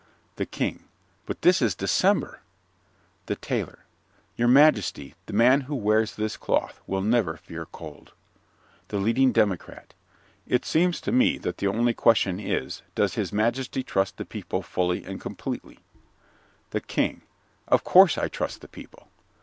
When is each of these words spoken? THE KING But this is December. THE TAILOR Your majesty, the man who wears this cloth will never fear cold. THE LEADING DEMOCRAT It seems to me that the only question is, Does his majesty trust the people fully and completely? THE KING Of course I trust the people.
THE 0.37 0.47
KING 0.47 0.85
But 1.27 1.43
this 1.43 1.61
is 1.61 1.75
December. 1.75 2.41
THE 3.27 3.35
TAILOR 3.35 3.85
Your 4.35 4.47
majesty, 4.47 5.13
the 5.27 5.33
man 5.33 5.61
who 5.69 5.75
wears 5.75 6.15
this 6.15 6.37
cloth 6.37 6.81
will 6.87 7.03
never 7.03 7.37
fear 7.37 7.67
cold. 7.67 8.13
THE 8.87 8.97
LEADING 8.97 9.31
DEMOCRAT 9.31 9.93
It 10.47 10.65
seems 10.65 11.01
to 11.01 11.11
me 11.11 11.37
that 11.37 11.59
the 11.59 11.67
only 11.67 11.93
question 11.93 12.39
is, 12.39 12.81
Does 12.95 13.13
his 13.13 13.31
majesty 13.31 13.83
trust 13.83 14.17
the 14.17 14.25
people 14.25 14.63
fully 14.63 15.03
and 15.03 15.21
completely? 15.21 15.77
THE 16.71 16.81
KING 16.81 17.21
Of 17.67 17.83
course 17.83 18.17
I 18.17 18.27
trust 18.27 18.61
the 18.61 18.67
people. 18.67 19.07